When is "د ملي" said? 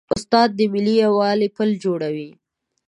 0.55-0.95